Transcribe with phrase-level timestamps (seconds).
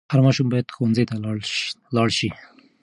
[0.11, 1.13] هر ماشوم باید ښوونځي ته
[1.89, 2.29] ولاړ سي.